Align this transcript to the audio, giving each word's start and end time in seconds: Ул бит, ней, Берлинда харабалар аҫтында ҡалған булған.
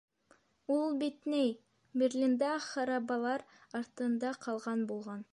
Ул 0.75 0.93
бит, 1.01 1.19
ней, 1.33 1.51
Берлинда 2.01 2.49
харабалар 2.67 3.43
аҫтында 3.81 4.33
ҡалған 4.47 4.83
булған. 4.93 5.23